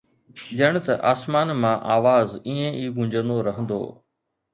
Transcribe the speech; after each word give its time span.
ڄڻ 0.57 0.73
ته 0.85 0.93
آسمان 1.11 1.47
مان 1.61 1.77
آواز 1.95 2.27
ائين 2.47 2.71
ئي 2.79 2.85
گونجندو 2.95 3.37
رهندو. 3.47 3.81